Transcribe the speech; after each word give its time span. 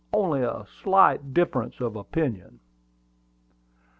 Only 0.11 0.41
a 0.41 0.65
slight 0.81 1.31
difference 1.31 1.79
of 1.79 1.95
opinion." 1.95 2.59